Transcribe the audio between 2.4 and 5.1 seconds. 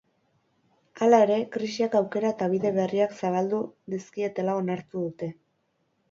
bide berriak zabaldu dizkietela onartu